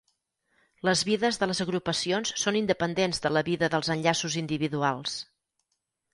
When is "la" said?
3.35-3.45